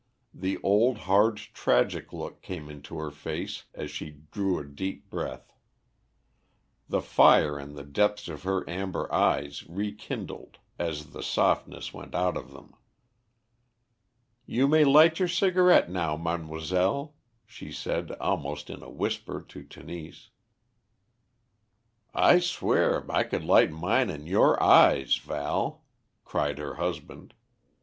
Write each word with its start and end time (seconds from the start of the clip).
The 0.33 0.57
old, 0.63 0.97
hard, 0.97 1.37
tragic 1.37 2.11
look 2.11 2.41
came 2.41 2.69
into 2.71 2.97
her 2.97 3.11
face 3.11 3.65
as 3.75 3.91
she 3.91 4.09
drew 4.31 4.57
a 4.57 4.65
deep 4.65 5.11
breath. 5.11 5.53
The 6.89 7.03
fire 7.03 7.59
in 7.59 7.75
the 7.75 7.83
depths 7.83 8.27
of 8.27 8.41
her 8.41 8.67
amber 8.67 9.13
eyes 9.13 9.63
rekindled, 9.69 10.57
as 10.79 11.11
the 11.11 11.21
softness 11.21 11.93
went 11.93 12.15
out 12.15 12.35
of 12.35 12.51
them. 12.51 12.73
"You 14.47 14.67
may 14.67 14.83
light 14.85 15.19
your 15.19 15.27
cigarette 15.27 15.87
now, 15.91 16.17
mademoiselle," 16.17 17.13
she 17.45 17.71
said 17.71 18.11
almost 18.13 18.71
in 18.71 18.81
a 18.81 18.89
whisper 18.89 19.39
to 19.49 19.61
Tenise. 19.63 20.31
"I 22.11 22.39
swear 22.39 23.05
I 23.11 23.21
could 23.21 23.43
light 23.43 23.71
mine 23.71 24.09
in 24.09 24.25
your 24.25 24.59
eyes, 24.63 25.17
Val.," 25.17 25.83
cried 26.25 26.57
her 26.57 26.73
husband. 26.77 27.35